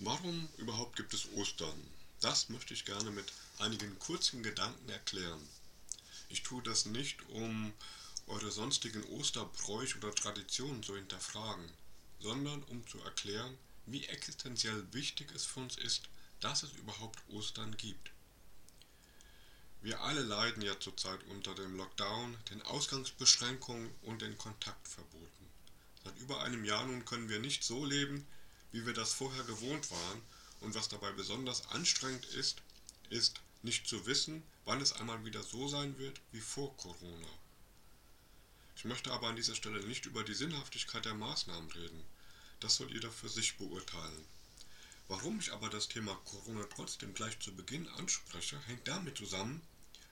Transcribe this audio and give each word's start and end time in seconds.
Warum 0.00 0.48
überhaupt 0.58 0.94
gibt 0.94 1.12
es 1.12 1.26
Ostern? 1.34 1.74
Das 2.20 2.48
möchte 2.50 2.72
ich 2.72 2.84
gerne 2.84 3.10
mit 3.10 3.32
einigen 3.58 3.98
kurzen 3.98 4.44
Gedanken 4.44 4.88
erklären. 4.88 5.40
Ich 6.28 6.44
tue 6.44 6.62
das 6.62 6.86
nicht, 6.86 7.28
um 7.30 7.72
eure 8.28 8.52
sonstigen 8.52 9.02
Osterbräuche 9.04 9.98
oder 9.98 10.14
Traditionen 10.14 10.84
zu 10.84 10.94
hinterfragen, 10.94 11.68
sondern 12.20 12.62
um 12.64 12.86
zu 12.86 13.00
erklären, 13.00 13.58
wie 13.86 14.04
existenziell 14.04 14.86
wichtig 14.92 15.32
es 15.34 15.44
für 15.44 15.60
uns 15.60 15.76
ist, 15.76 16.02
dass 16.38 16.62
es 16.62 16.72
überhaupt 16.74 17.20
Ostern 17.30 17.76
gibt. 17.76 18.12
Wir 19.82 20.00
alle 20.00 20.22
leiden 20.22 20.62
ja 20.62 20.78
zurzeit 20.78 21.24
unter 21.24 21.56
dem 21.56 21.76
Lockdown, 21.76 22.36
den 22.50 22.62
Ausgangsbeschränkungen 22.62 23.90
und 24.02 24.22
den 24.22 24.38
Kontaktverboten. 24.38 25.46
Seit 26.04 26.16
über 26.18 26.42
einem 26.42 26.64
Jahr 26.64 26.86
nun 26.86 27.04
können 27.04 27.28
wir 27.28 27.40
nicht 27.40 27.64
so 27.64 27.84
leben, 27.84 28.26
wie 28.72 28.84
wir 28.86 28.92
das 28.92 29.12
vorher 29.12 29.44
gewohnt 29.44 29.90
waren, 29.90 30.22
und 30.60 30.74
was 30.74 30.88
dabei 30.88 31.12
besonders 31.12 31.66
anstrengend 31.68 32.26
ist, 32.26 32.62
ist 33.10 33.40
nicht 33.62 33.86
zu 33.86 34.06
wissen, 34.06 34.42
wann 34.64 34.80
es 34.80 34.92
einmal 34.92 35.24
wieder 35.24 35.42
so 35.42 35.68
sein 35.68 35.98
wird 35.98 36.20
wie 36.32 36.40
vor 36.40 36.76
Corona. 36.76 37.28
Ich 38.76 38.84
möchte 38.84 39.12
aber 39.12 39.28
an 39.28 39.36
dieser 39.36 39.54
Stelle 39.54 39.80
nicht 39.80 40.06
über 40.06 40.22
die 40.22 40.34
Sinnhaftigkeit 40.34 41.04
der 41.04 41.14
Maßnahmen 41.14 41.70
reden. 41.72 42.04
Das 42.60 42.76
soll 42.76 42.92
jeder 42.92 43.10
für 43.10 43.28
sich 43.28 43.56
beurteilen. 43.56 44.24
Warum 45.08 45.40
ich 45.40 45.52
aber 45.52 45.68
das 45.68 45.88
Thema 45.88 46.14
Corona 46.24 46.64
trotzdem 46.64 47.14
gleich 47.14 47.38
zu 47.40 47.54
Beginn 47.54 47.88
anspreche, 47.88 48.60
hängt 48.66 48.86
damit 48.86 49.16
zusammen, 49.16 49.62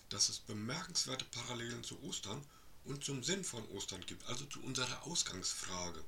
dass 0.09 0.29
es 0.29 0.39
bemerkenswerte 0.39 1.25
Parallelen 1.27 1.85
zu 1.85 2.03
Ostern 2.03 2.43
und 2.85 3.05
zum 3.05 3.23
Sinn 3.23 3.45
von 3.45 3.69
Ostern 3.71 4.05
gibt, 4.07 4.25
also 4.27 4.45
zu 4.47 4.63
unserer 4.63 5.03
Ausgangsfrage. 5.05 6.03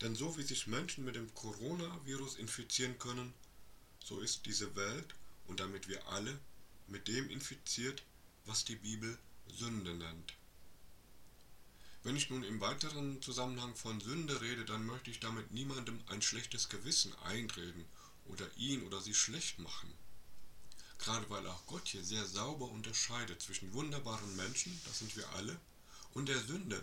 Denn 0.00 0.14
so 0.14 0.36
wie 0.38 0.42
sich 0.42 0.66
Menschen 0.66 1.04
mit 1.04 1.14
dem 1.14 1.34
Coronavirus 1.34 2.36
infizieren 2.36 2.98
können, 2.98 3.34
so 4.02 4.20
ist 4.20 4.46
diese 4.46 4.74
Welt 4.76 5.14
und 5.46 5.60
damit 5.60 5.88
wir 5.88 6.06
alle 6.08 6.38
mit 6.86 7.06
dem 7.06 7.28
infiziert, 7.28 8.02
was 8.46 8.64
die 8.64 8.76
Bibel 8.76 9.18
Sünde 9.46 9.94
nennt. 9.94 10.34
Wenn 12.02 12.16
ich 12.16 12.30
nun 12.30 12.44
im 12.44 12.60
weiteren 12.60 13.20
Zusammenhang 13.20 13.76
von 13.76 14.00
Sünde 14.00 14.40
rede, 14.40 14.64
dann 14.64 14.86
möchte 14.86 15.10
ich 15.10 15.20
damit 15.20 15.50
niemandem 15.50 16.00
ein 16.06 16.22
schlechtes 16.22 16.70
Gewissen 16.70 17.14
einreden 17.24 17.84
oder 18.24 18.46
ihn 18.56 18.82
oder 18.84 19.02
sie 19.02 19.14
schlecht 19.14 19.58
machen. 19.58 19.92
Gerade 20.98 21.28
weil 21.28 21.46
auch 21.46 21.66
Gott 21.66 21.88
hier 21.88 22.04
sehr 22.04 22.24
sauber 22.24 22.66
unterscheidet 22.70 23.42
zwischen 23.42 23.72
wunderbaren 23.74 24.34
Menschen, 24.36 24.78
das 24.86 25.00
sind 25.00 25.14
wir 25.16 25.28
alle, 25.30 25.58
und 26.14 26.28
der 26.28 26.40
Sünde, 26.40 26.82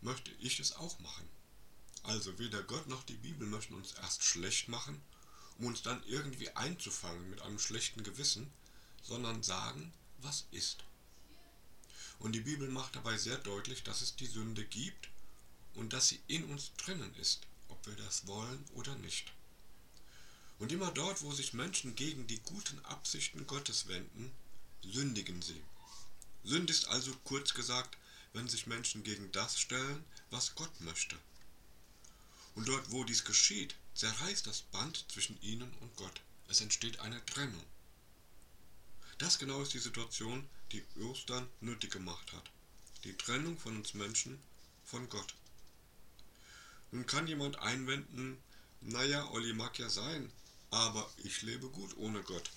möchte 0.00 0.32
ich 0.40 0.58
es 0.58 0.72
auch 0.72 0.98
machen. 1.00 1.28
Also 2.04 2.38
weder 2.38 2.62
Gott 2.62 2.88
noch 2.88 3.02
die 3.02 3.16
Bibel 3.16 3.46
möchten 3.46 3.74
uns 3.74 3.92
erst 3.92 4.22
schlecht 4.24 4.68
machen, 4.68 5.00
um 5.58 5.66
uns 5.66 5.82
dann 5.82 6.02
irgendwie 6.06 6.50
einzufangen 6.50 7.30
mit 7.30 7.42
einem 7.42 7.58
schlechten 7.58 8.02
Gewissen, 8.02 8.50
sondern 9.02 9.42
sagen, 9.42 9.92
was 10.18 10.46
ist. 10.50 10.84
Und 12.18 12.32
die 12.32 12.40
Bibel 12.40 12.68
macht 12.68 12.96
dabei 12.96 13.16
sehr 13.16 13.38
deutlich, 13.38 13.82
dass 13.84 14.02
es 14.02 14.16
die 14.16 14.26
Sünde 14.26 14.64
gibt 14.64 15.08
und 15.74 15.92
dass 15.92 16.08
sie 16.08 16.20
in 16.26 16.44
uns 16.44 16.72
drinnen 16.76 17.14
ist, 17.16 17.46
ob 17.68 17.86
wir 17.86 17.94
das 17.94 18.26
wollen 18.26 18.64
oder 18.74 18.94
nicht. 18.96 19.32
Und 20.58 20.72
immer 20.72 20.90
dort, 20.90 21.22
wo 21.22 21.32
sich 21.32 21.52
Menschen 21.52 21.94
gegen 21.94 22.26
die 22.26 22.40
guten 22.40 22.84
Absichten 22.84 23.46
Gottes 23.46 23.86
wenden, 23.86 24.32
sündigen 24.82 25.40
sie. 25.42 25.62
Sünde 26.42 26.72
ist 26.72 26.88
also 26.88 27.12
kurz 27.24 27.54
gesagt, 27.54 27.96
wenn 28.32 28.48
sich 28.48 28.66
Menschen 28.66 29.04
gegen 29.04 29.30
das 29.32 29.58
stellen, 29.58 30.04
was 30.30 30.54
Gott 30.54 30.80
möchte. 30.80 31.16
Und 32.58 32.66
dort, 32.66 32.90
wo 32.90 33.04
dies 33.04 33.24
geschieht, 33.24 33.76
zerreißt 33.94 34.44
das 34.48 34.62
Band 34.62 35.04
zwischen 35.12 35.40
ihnen 35.42 35.72
und 35.74 35.94
Gott. 35.94 36.20
Es 36.48 36.60
entsteht 36.60 36.98
eine 36.98 37.24
Trennung. 37.24 37.62
Das 39.18 39.38
genau 39.38 39.62
ist 39.62 39.74
die 39.74 39.78
Situation, 39.78 40.44
die 40.72 40.82
Ostern 40.96 41.48
nötig 41.60 41.92
gemacht 41.92 42.32
hat. 42.32 42.50
Die 43.04 43.16
Trennung 43.16 43.56
von 43.60 43.76
uns 43.76 43.94
Menschen 43.94 44.40
von 44.84 45.08
Gott. 45.08 45.36
Nun 46.90 47.06
kann 47.06 47.28
jemand 47.28 47.60
einwenden, 47.60 48.42
naja, 48.80 49.30
Olli 49.30 49.52
mag 49.52 49.78
ja 49.78 49.88
sein, 49.88 50.28
aber 50.70 51.08
ich 51.18 51.42
lebe 51.42 51.68
gut 51.68 51.96
ohne 51.96 52.24
Gott. 52.24 52.50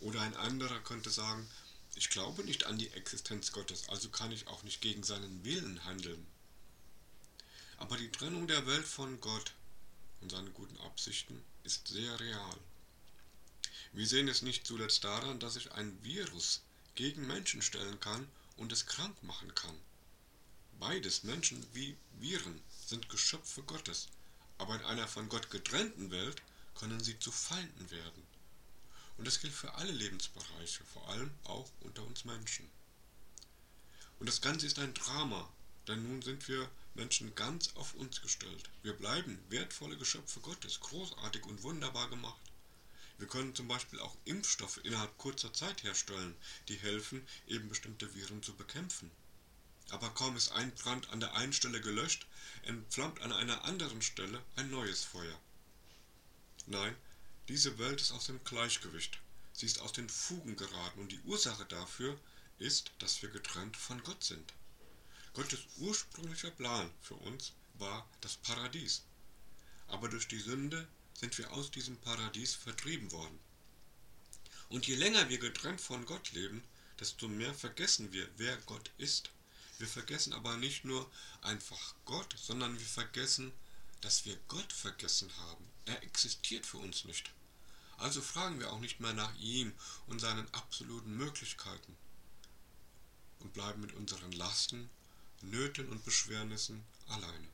Oder 0.00 0.22
ein 0.22 0.34
anderer 0.34 0.80
könnte 0.80 1.10
sagen, 1.10 1.46
ich 1.94 2.08
glaube 2.08 2.42
nicht 2.44 2.64
an 2.64 2.78
die 2.78 2.88
Existenz 2.92 3.52
Gottes, 3.52 3.86
also 3.90 4.08
kann 4.08 4.32
ich 4.32 4.46
auch 4.46 4.62
nicht 4.62 4.80
gegen 4.80 5.02
seinen 5.02 5.44
Willen 5.44 5.84
handeln. 5.84 6.26
Aber 7.80 7.96
die 7.96 8.12
Trennung 8.12 8.46
der 8.46 8.66
Welt 8.66 8.86
von 8.86 9.20
Gott 9.20 9.54
und 10.20 10.30
seinen 10.30 10.52
guten 10.54 10.78
Absichten 10.80 11.42
ist 11.64 11.88
sehr 11.88 12.20
real. 12.20 12.56
Wir 13.92 14.06
sehen 14.06 14.28
es 14.28 14.42
nicht 14.42 14.66
zuletzt 14.66 15.02
daran, 15.02 15.40
dass 15.40 15.54
sich 15.54 15.72
ein 15.72 15.98
Virus 16.04 16.62
gegen 16.94 17.26
Menschen 17.26 17.62
stellen 17.62 17.98
kann 17.98 18.28
und 18.56 18.70
es 18.70 18.86
krank 18.86 19.20
machen 19.22 19.54
kann. 19.54 19.76
Beides, 20.78 21.24
Menschen 21.24 21.66
wie 21.72 21.96
Viren, 22.18 22.60
sind 22.86 23.08
Geschöpfe 23.08 23.62
Gottes, 23.62 24.08
aber 24.58 24.76
in 24.76 24.84
einer 24.84 25.08
von 25.08 25.28
Gott 25.28 25.50
getrennten 25.50 26.10
Welt 26.10 26.42
können 26.74 27.02
sie 27.02 27.18
zu 27.18 27.32
Feinden 27.32 27.90
werden. 27.90 28.22
Und 29.16 29.26
das 29.26 29.40
gilt 29.40 29.54
für 29.54 29.74
alle 29.74 29.92
Lebensbereiche, 29.92 30.84
vor 30.84 31.08
allem 31.08 31.30
auch 31.44 31.68
unter 31.80 32.04
uns 32.04 32.24
Menschen. 32.24 32.70
Und 34.18 34.28
das 34.28 34.42
Ganze 34.42 34.66
ist 34.66 34.78
ein 34.78 34.92
Drama, 34.92 35.50
denn 35.90 36.04
nun 36.04 36.22
sind 36.22 36.46
wir 36.46 36.70
Menschen 36.94 37.34
ganz 37.34 37.74
auf 37.74 37.94
uns 37.94 38.22
gestellt. 38.22 38.70
Wir 38.82 38.92
bleiben 38.92 39.38
wertvolle 39.48 39.96
Geschöpfe 39.96 40.38
Gottes, 40.40 40.78
großartig 40.78 41.44
und 41.46 41.64
wunderbar 41.64 42.08
gemacht. 42.08 42.40
Wir 43.18 43.26
können 43.26 43.54
zum 43.56 43.66
Beispiel 43.66 43.98
auch 43.98 44.16
Impfstoffe 44.24 44.78
innerhalb 44.84 45.18
kurzer 45.18 45.52
Zeit 45.52 45.82
herstellen, 45.82 46.36
die 46.68 46.76
helfen, 46.76 47.26
eben 47.48 47.68
bestimmte 47.68 48.14
Viren 48.14 48.42
zu 48.42 48.54
bekämpfen. 48.54 49.10
Aber 49.90 50.10
kaum 50.10 50.36
ist 50.36 50.52
ein 50.52 50.72
Brand 50.76 51.10
an 51.10 51.18
der 51.18 51.34
einen 51.34 51.52
Stelle 51.52 51.80
gelöscht, 51.80 52.26
entflammt 52.62 53.20
an 53.20 53.32
einer 53.32 53.64
anderen 53.64 54.00
Stelle 54.00 54.40
ein 54.54 54.70
neues 54.70 55.02
Feuer. 55.02 55.40
Nein, 56.66 56.94
diese 57.48 57.78
Welt 57.78 58.00
ist 58.00 58.12
aus 58.12 58.26
dem 58.26 58.42
Gleichgewicht. 58.44 59.18
Sie 59.52 59.66
ist 59.66 59.80
aus 59.80 59.92
den 59.92 60.08
Fugen 60.08 60.54
geraten 60.54 61.00
und 61.00 61.10
die 61.10 61.20
Ursache 61.24 61.64
dafür 61.64 62.16
ist, 62.58 62.92
dass 63.00 63.20
wir 63.22 63.30
getrennt 63.30 63.76
von 63.76 64.00
Gott 64.04 64.22
sind. 64.22 64.54
Gottes 65.32 65.60
ursprünglicher 65.78 66.50
Plan 66.50 66.90
für 67.00 67.14
uns 67.14 67.52
war 67.74 68.08
das 68.20 68.36
Paradies. 68.36 69.04
Aber 69.86 70.08
durch 70.08 70.26
die 70.26 70.40
Sünde 70.40 70.88
sind 71.14 71.38
wir 71.38 71.52
aus 71.52 71.70
diesem 71.70 71.96
Paradies 71.98 72.54
vertrieben 72.54 73.12
worden. 73.12 73.38
Und 74.70 74.86
je 74.86 74.96
länger 74.96 75.28
wir 75.28 75.38
getrennt 75.38 75.80
von 75.80 76.04
Gott 76.04 76.32
leben, 76.32 76.64
desto 76.98 77.28
mehr 77.28 77.54
vergessen 77.54 78.12
wir, 78.12 78.28
wer 78.38 78.56
Gott 78.66 78.90
ist. 78.98 79.30
Wir 79.78 79.86
vergessen 79.86 80.32
aber 80.32 80.56
nicht 80.56 80.84
nur 80.84 81.10
einfach 81.42 81.94
Gott, 82.04 82.34
sondern 82.36 82.78
wir 82.78 82.86
vergessen, 82.86 83.52
dass 84.00 84.24
wir 84.24 84.36
Gott 84.48 84.72
vergessen 84.72 85.30
haben. 85.38 85.64
Er 85.84 86.02
existiert 86.02 86.66
für 86.66 86.78
uns 86.78 87.04
nicht. 87.04 87.30
Also 87.98 88.20
fragen 88.20 88.58
wir 88.58 88.72
auch 88.72 88.80
nicht 88.80 88.98
mehr 88.98 89.12
nach 89.12 89.34
ihm 89.36 89.72
und 90.06 90.20
seinen 90.20 90.52
absoluten 90.54 91.16
Möglichkeiten 91.16 91.96
und 93.40 93.52
bleiben 93.52 93.80
mit 93.80 93.92
unseren 93.92 94.32
Lasten 94.32 94.90
Nöten 95.42 95.88
und 95.88 96.04
Beschwernissen 96.04 96.84
alleine. 97.08 97.48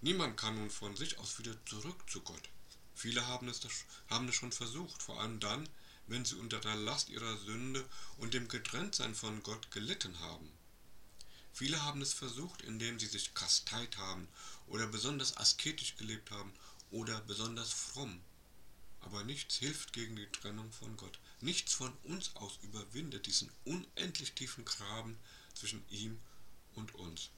Niemand 0.00 0.36
kann 0.36 0.54
nun 0.54 0.70
von 0.70 0.96
sich 0.96 1.18
aus 1.18 1.38
wieder 1.38 1.56
zurück 1.66 2.08
zu 2.08 2.20
Gott. 2.20 2.48
Viele 2.94 3.26
haben 3.26 3.48
es, 3.48 3.60
haben 4.08 4.28
es 4.28 4.34
schon 4.34 4.52
versucht, 4.52 5.02
vor 5.02 5.20
allem 5.20 5.40
dann, 5.40 5.68
wenn 6.06 6.24
sie 6.24 6.36
unter 6.36 6.60
der 6.60 6.76
Last 6.76 7.08
ihrer 7.08 7.36
Sünde 7.38 7.84
und 8.18 8.34
dem 8.34 8.48
Getrenntsein 8.48 9.14
von 9.14 9.42
Gott 9.42 9.70
gelitten 9.70 10.18
haben. 10.20 10.50
Viele 11.52 11.82
haben 11.82 12.02
es 12.02 12.12
versucht, 12.12 12.62
indem 12.62 12.98
sie 12.98 13.06
sich 13.06 13.34
kasteit 13.34 13.96
haben 13.96 14.28
oder 14.66 14.86
besonders 14.86 15.36
asketisch 15.36 15.96
gelebt 15.96 16.30
haben 16.30 16.52
oder 16.90 17.20
besonders 17.22 17.72
fromm. 17.72 18.20
Aber 19.00 19.24
nichts 19.24 19.56
hilft 19.56 19.92
gegen 19.92 20.16
die 20.16 20.26
Trennung 20.26 20.70
von 20.72 20.96
Gott. 20.96 21.18
Nichts 21.40 21.72
von 21.72 21.92
uns 22.04 22.34
aus 22.36 22.58
überwindet 22.62 23.26
diesen 23.26 23.50
unendlich 23.64 24.32
tiefen 24.34 24.64
Graben, 24.64 25.18
zwischen 25.56 25.84
ihm 25.88 26.20
und 26.74 26.94
uns. 26.94 27.30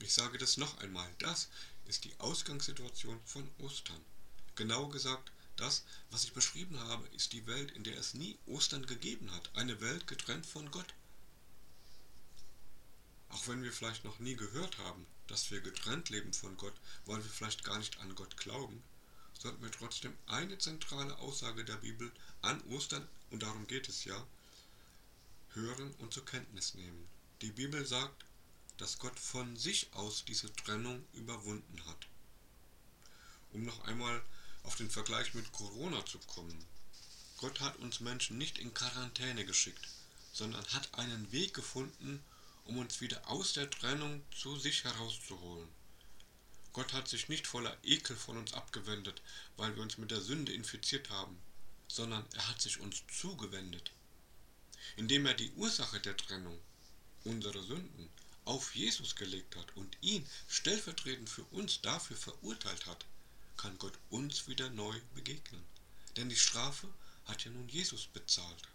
Ich 0.00 0.12
sage 0.12 0.38
das 0.38 0.56
noch 0.56 0.78
einmal, 0.78 1.08
das 1.18 1.48
ist 1.86 2.04
die 2.04 2.18
Ausgangssituation 2.18 3.20
von 3.24 3.48
Ostern. 3.58 4.00
Genau 4.56 4.88
gesagt, 4.88 5.30
das, 5.56 5.84
was 6.10 6.24
ich 6.24 6.32
beschrieben 6.32 6.80
habe, 6.80 7.06
ist 7.08 7.32
die 7.32 7.46
Welt, 7.46 7.70
in 7.72 7.84
der 7.84 7.96
es 7.96 8.14
nie 8.14 8.36
Ostern 8.46 8.86
gegeben 8.86 9.30
hat. 9.32 9.54
Eine 9.54 9.80
Welt 9.80 10.06
getrennt 10.06 10.46
von 10.46 10.70
Gott. 10.70 10.94
Auch 13.28 13.46
wenn 13.46 13.62
wir 13.62 13.72
vielleicht 13.72 14.04
noch 14.04 14.18
nie 14.18 14.34
gehört 14.34 14.78
haben, 14.78 15.06
dass 15.28 15.50
wir 15.50 15.60
getrennt 15.60 16.10
leben 16.10 16.32
von 16.32 16.56
Gott, 16.56 16.74
weil 17.06 17.22
wir 17.22 17.30
vielleicht 17.30 17.64
gar 17.64 17.78
nicht 17.78 17.98
an 18.00 18.14
Gott 18.14 18.36
glauben, 18.36 18.82
sollten 19.38 19.62
wir 19.62 19.70
trotzdem 19.70 20.16
eine 20.26 20.58
zentrale 20.58 21.16
Aussage 21.18 21.64
der 21.64 21.76
Bibel 21.76 22.10
an 22.42 22.60
Ostern, 22.62 23.06
und 23.30 23.42
darum 23.42 23.66
geht 23.66 23.88
es 23.88 24.04
ja, 24.04 24.26
hören 25.54 25.92
und 25.98 26.12
zur 26.12 26.24
Kenntnis 26.24 26.74
nehmen. 26.74 27.08
Die 27.42 27.50
Bibel 27.50 27.84
sagt, 27.84 28.24
dass 28.76 28.98
Gott 28.98 29.18
von 29.18 29.56
sich 29.56 29.92
aus 29.92 30.24
diese 30.24 30.52
Trennung 30.54 31.04
überwunden 31.12 31.84
hat. 31.86 32.06
Um 33.52 33.64
noch 33.64 33.80
einmal 33.84 34.22
auf 34.62 34.76
den 34.76 34.88
Vergleich 34.88 35.34
mit 35.34 35.52
Corona 35.52 36.06
zu 36.06 36.18
kommen. 36.20 36.64
Gott 37.38 37.60
hat 37.60 37.76
uns 37.76 38.00
Menschen 38.00 38.38
nicht 38.38 38.58
in 38.58 38.72
Quarantäne 38.72 39.44
geschickt, 39.44 39.88
sondern 40.32 40.64
hat 40.68 40.94
einen 40.94 41.30
Weg 41.32 41.54
gefunden, 41.54 42.22
um 42.64 42.78
uns 42.78 43.00
wieder 43.00 43.28
aus 43.28 43.52
der 43.52 43.68
Trennung 43.68 44.22
zu 44.34 44.56
sich 44.56 44.84
herauszuholen. 44.84 45.68
Gott 46.72 46.92
hat 46.92 47.08
sich 47.08 47.28
nicht 47.28 47.46
voller 47.46 47.76
Ekel 47.82 48.16
von 48.16 48.36
uns 48.36 48.52
abgewendet, 48.52 49.22
weil 49.56 49.74
wir 49.76 49.82
uns 49.82 49.98
mit 49.98 50.10
der 50.10 50.20
Sünde 50.20 50.52
infiziert 50.52 51.10
haben, 51.10 51.38
sondern 51.88 52.24
er 52.34 52.48
hat 52.48 52.62
sich 52.62 52.80
uns 52.80 53.02
zugewendet, 53.08 53.92
indem 54.96 55.26
er 55.26 55.34
die 55.34 55.52
Ursache 55.52 56.00
der 56.00 56.16
Trennung, 56.16 56.58
unsere 57.24 57.62
Sünden, 57.62 58.08
auf 58.44 58.74
Jesus 58.74 59.16
gelegt 59.16 59.56
hat 59.56 59.74
und 59.76 59.96
ihn 60.02 60.26
stellvertretend 60.48 61.28
für 61.30 61.44
uns 61.44 61.80
dafür 61.80 62.16
verurteilt 62.16 62.86
hat, 62.86 63.06
kann 63.56 63.78
Gott 63.78 63.98
uns 64.10 64.46
wieder 64.48 64.68
neu 64.70 64.94
begegnen. 65.14 65.64
Denn 66.16 66.28
die 66.28 66.36
Strafe 66.36 66.88
hat 67.24 67.44
ja 67.44 67.50
nun 67.50 67.68
Jesus 67.68 68.06
bezahlt. 68.06 68.68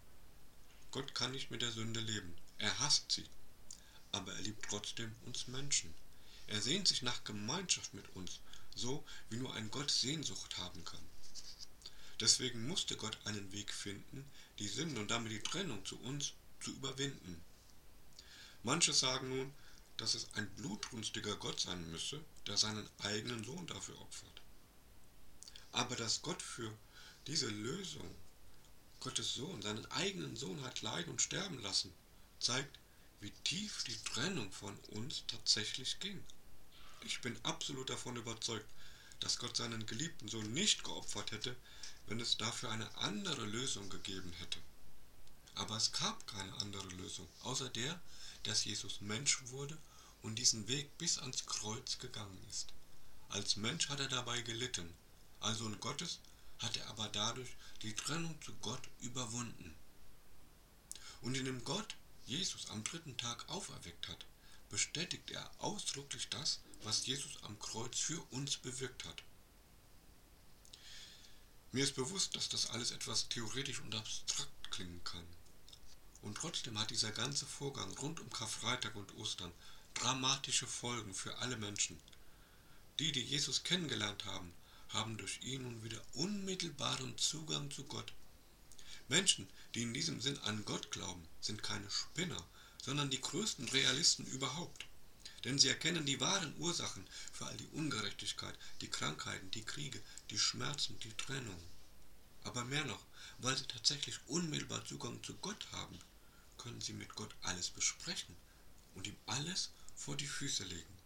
Gott 0.91 1.13
kann 1.13 1.31
nicht 1.31 1.51
mit 1.51 1.61
der 1.61 1.71
Sünde 1.71 1.99
leben. 1.99 2.35
Er 2.57 2.79
hasst 2.79 3.11
sie. 3.11 3.25
Aber 4.11 4.33
er 4.33 4.41
liebt 4.41 4.65
trotzdem 4.65 5.15
uns 5.25 5.47
Menschen. 5.47 5.93
Er 6.47 6.61
sehnt 6.61 6.87
sich 6.87 7.03
nach 7.03 7.23
Gemeinschaft 7.23 7.93
mit 7.93 8.09
uns, 8.15 8.39
so 8.75 9.05
wie 9.29 9.37
nur 9.37 9.53
ein 9.53 9.69
Gott 9.69 9.91
Sehnsucht 9.91 10.57
haben 10.57 10.83
kann. 10.83 11.07
Deswegen 12.19 12.67
musste 12.67 12.97
Gott 12.97 13.17
einen 13.25 13.51
Weg 13.51 13.71
finden, 13.71 14.29
die 14.57 14.67
Sünde 14.67 14.99
und 14.99 15.11
damit 15.11 15.31
die 15.31 15.43
Trennung 15.43 15.85
zu 15.85 15.99
uns 15.99 16.33
zu 16.59 16.71
überwinden. 16.71 17.41
Manche 18.63 18.93
sagen 18.93 19.29
nun, 19.29 19.53
dass 19.97 20.15
es 20.15 20.33
ein 20.33 20.49
blutrünstiger 20.55 21.35
Gott 21.37 21.59
sein 21.59 21.89
müsse, 21.91 22.23
der 22.47 22.57
seinen 22.57 22.89
eigenen 22.99 23.43
Sohn 23.43 23.67
dafür 23.67 23.99
opfert. 24.01 24.41
Aber 25.71 25.95
dass 25.95 26.21
Gott 26.21 26.41
für 26.41 26.73
diese 27.27 27.47
Lösung 27.47 28.09
Gottes 28.99 29.33
Sohn, 29.33 29.61
seinen 29.61 29.85
eigenen 29.91 30.35
Sohn 30.35 30.61
hat 30.61 30.81
leiden 30.81 31.11
und 31.11 31.21
sterben 31.21 31.61
lassen, 31.61 31.93
zeigt, 32.39 32.79
wie 33.21 33.31
tief 33.43 33.83
die 33.85 33.97
Trennung 34.03 34.51
von 34.51 34.77
uns 34.89 35.23
tatsächlich 35.27 35.99
ging. 35.99 36.21
Ich 37.05 37.21
bin 37.21 37.37
absolut 37.43 37.89
davon 37.89 38.17
überzeugt, 38.17 38.69
dass 39.21 39.39
Gott 39.39 39.55
seinen 39.55 39.85
geliebten 39.85 40.27
Sohn 40.27 40.51
nicht 40.51 40.83
geopfert 40.83 41.31
hätte, 41.31 41.55
wenn 42.07 42.19
es 42.19 42.37
dafür 42.37 42.71
eine 42.71 42.93
andere 42.97 43.45
Lösung 43.45 43.89
gegeben 43.89 44.33
hätte. 44.33 44.59
Aber 45.55 45.75
es 45.75 45.91
gab 45.91 46.25
keine 46.27 46.53
andere 46.57 46.87
Lösung, 46.89 47.27
außer 47.43 47.69
der, 47.69 47.99
dass 48.43 48.65
Jesus 48.65 49.01
Mensch 49.01 49.41
wurde 49.47 49.77
und 50.21 50.35
diesen 50.35 50.67
Weg 50.67 50.97
bis 50.97 51.17
ans 51.17 51.45
Kreuz 51.45 51.97
gegangen 51.97 52.45
ist. 52.49 52.73
Als 53.29 53.57
Mensch 53.57 53.89
hat 53.89 53.99
er 53.99 54.07
dabei 54.07 54.41
gelitten, 54.41 54.93
als 55.39 55.59
Sohn 55.59 55.79
Gottes 55.79 56.19
hat 56.59 56.75
er 56.77 56.87
aber 56.87 57.07
dadurch 57.09 57.49
die 57.81 57.93
Trennung 57.93 58.41
zu 58.41 58.53
Gott 58.55 58.89
überwunden. 58.99 59.75
Und 61.21 61.35
indem 61.35 61.63
Gott 61.63 61.95
Jesus 62.25 62.69
am 62.69 62.83
dritten 62.83 63.17
Tag 63.17 63.47
auferweckt 63.49 64.07
hat, 64.07 64.25
bestätigt 64.69 65.31
er 65.31 65.49
ausdrücklich 65.59 66.29
das, 66.29 66.59
was 66.83 67.05
Jesus 67.05 67.41
am 67.43 67.57
Kreuz 67.59 67.97
für 67.97 68.21
uns 68.31 68.57
bewirkt 68.57 69.05
hat. 69.05 69.23
Mir 71.71 71.83
ist 71.83 71.95
bewusst, 71.95 72.35
dass 72.35 72.49
das 72.49 72.67
alles 72.67 72.91
etwas 72.91 73.29
theoretisch 73.29 73.79
und 73.79 73.93
abstrakt 73.93 74.71
klingen 74.71 75.03
kann. 75.03 75.25
Und 76.21 76.35
trotzdem 76.35 76.77
hat 76.77 76.91
dieser 76.91 77.11
ganze 77.11 77.45
Vorgang 77.45 77.91
rund 77.97 78.19
um 78.19 78.29
Karfreitag 78.29 78.95
und 78.95 79.15
Ostern 79.15 79.51
dramatische 79.93 80.67
Folgen 80.67 81.13
für 81.13 81.37
alle 81.37 81.57
Menschen. 81.57 81.99
Die, 82.99 83.11
die 83.11 83.23
Jesus 83.23 83.63
kennengelernt 83.63 84.25
haben, 84.25 84.53
haben 84.89 85.17
durch 85.17 85.39
ihn 85.41 85.63
nun 85.63 85.83
wieder 85.83 86.01
unmittelbaren 86.13 87.17
Zugang 87.17 87.71
zu 87.71 87.83
Gott. 87.85 88.13
Menschen, 89.07 89.47
die 89.73 89.83
in 89.83 89.93
diesem 89.93 90.19
Sinn 90.21 90.37
an 90.39 90.65
Gott 90.65 90.91
glauben, 90.91 91.27
sind 91.41 91.63
keine 91.63 91.89
Spinner, 91.89 92.43
sondern 92.81 93.09
die 93.09 93.21
größten 93.21 93.69
Realisten 93.69 94.25
überhaupt. 94.25 94.85
Denn 95.45 95.57
sie 95.57 95.69
erkennen 95.69 96.05
die 96.05 96.19
wahren 96.19 96.53
Ursachen 96.57 97.07
für 97.31 97.45
all 97.45 97.55
die 97.57 97.67
Ungerechtigkeit, 97.67 98.57
die 98.81 98.89
Krankheiten, 98.89 99.49
die 99.51 99.63
Kriege, 99.63 100.01
die 100.29 100.39
Schmerzen, 100.39 100.99
die 100.99 101.13
Trennung. 101.13 101.59
Aber 102.43 102.63
mehr 102.65 102.85
noch, 102.85 103.03
weil 103.39 103.55
sie 103.57 103.67
tatsächlich 103.67 104.19
unmittelbar 104.27 104.85
Zugang 104.85 105.23
zu 105.23 105.33
Gott 105.35 105.67
haben, 105.71 105.99
können 106.57 106.81
sie 106.81 106.93
mit 106.93 107.15
Gott 107.15 107.33
alles 107.41 107.69
besprechen 107.69 108.35
und 108.95 109.07
ihm 109.07 109.15
alles 109.25 109.71
vor 109.95 110.15
die 110.17 110.27
Füße 110.27 110.63
legen. 110.63 110.97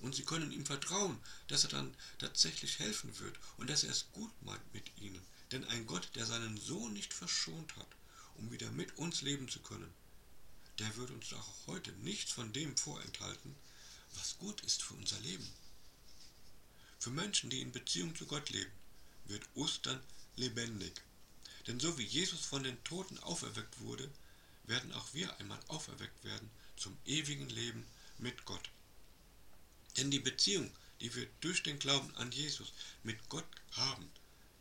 Und 0.00 0.14
sie 0.14 0.24
können 0.24 0.52
ihm 0.52 0.64
vertrauen, 0.64 1.18
dass 1.48 1.64
er 1.64 1.70
dann 1.70 1.94
tatsächlich 2.18 2.78
helfen 2.78 3.18
wird 3.18 3.36
und 3.56 3.68
dass 3.68 3.84
er 3.84 3.90
es 3.90 4.06
gut 4.12 4.30
meint 4.42 4.74
mit 4.74 4.96
ihnen. 4.98 5.24
Denn 5.50 5.64
ein 5.64 5.86
Gott, 5.86 6.10
der 6.14 6.26
seinen 6.26 6.56
Sohn 6.56 6.92
nicht 6.92 7.12
verschont 7.12 7.74
hat, 7.76 7.88
um 8.36 8.50
wieder 8.50 8.70
mit 8.70 8.96
uns 8.98 9.22
leben 9.22 9.48
zu 9.48 9.60
können, 9.60 9.92
der 10.78 10.94
wird 10.96 11.10
uns 11.10 11.32
auch 11.32 11.66
heute 11.66 11.90
nichts 11.92 12.30
von 12.30 12.52
dem 12.52 12.76
vorenthalten, 12.76 13.56
was 14.14 14.38
gut 14.38 14.60
ist 14.60 14.82
für 14.82 14.94
unser 14.94 15.18
Leben. 15.20 15.48
Für 17.00 17.10
Menschen, 17.10 17.50
die 17.50 17.60
in 17.60 17.72
Beziehung 17.72 18.14
zu 18.14 18.26
Gott 18.26 18.50
leben, 18.50 18.72
wird 19.24 19.48
Ostern 19.54 20.00
lebendig. 20.38 20.92
Denn 21.66 21.78
so 21.80 21.98
wie 21.98 22.04
Jesus 22.04 22.44
von 22.44 22.62
den 22.62 22.82
Toten 22.84 23.18
auferweckt 23.18 23.80
wurde, 23.80 24.10
werden 24.64 24.92
auch 24.92 25.12
wir 25.12 25.38
einmal 25.38 25.60
auferweckt 25.68 26.24
werden 26.24 26.50
zum 26.76 26.96
ewigen 27.04 27.48
Leben 27.48 27.84
mit 28.18 28.44
Gott. 28.44 28.70
Denn 29.96 30.10
die 30.10 30.20
Beziehung, 30.20 30.70
die 31.00 31.14
wir 31.14 31.26
durch 31.40 31.62
den 31.62 31.78
Glauben 31.78 32.14
an 32.16 32.30
Jesus 32.32 32.72
mit 33.02 33.28
Gott 33.28 33.46
haben, 33.72 34.08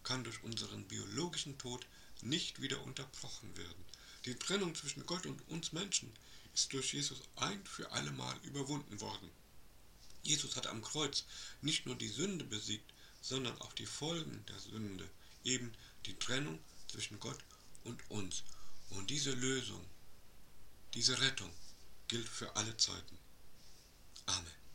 kann 0.03 0.23
durch 0.23 0.41
unseren 0.43 0.87
biologischen 0.87 1.57
Tod 1.57 1.85
nicht 2.21 2.61
wieder 2.61 2.81
unterbrochen 2.83 3.55
werden. 3.57 3.85
Die 4.25 4.35
Trennung 4.35 4.75
zwischen 4.75 5.05
Gott 5.05 5.25
und 5.25 5.47
uns 5.47 5.71
Menschen 5.71 6.11
ist 6.53 6.73
durch 6.73 6.93
Jesus 6.93 7.21
ein 7.35 7.63
für 7.65 7.91
allemal 7.91 8.35
überwunden 8.43 8.99
worden. 8.99 9.29
Jesus 10.23 10.55
hat 10.55 10.67
am 10.67 10.81
Kreuz 10.81 11.25
nicht 11.61 11.85
nur 11.85 11.95
die 11.95 12.07
Sünde 12.07 12.43
besiegt, 12.43 12.91
sondern 13.21 13.59
auch 13.61 13.73
die 13.73 13.85
Folgen 13.85 14.43
der 14.47 14.59
Sünde, 14.59 15.07
eben 15.47 15.73
die 16.05 16.17
Trennung 16.19 16.59
zwischen 16.87 17.19
Gott 17.19 17.39
und 17.83 18.09
uns. 18.09 18.43
Und 18.89 19.09
diese 19.09 19.31
Lösung 19.31 19.83
diese 20.97 21.21
Rettung 21.21 21.51
gilt 22.07 22.27
für 22.27 22.55
alle 22.55 22.75
Zeiten. 22.77 23.19
Amen. 24.25 24.66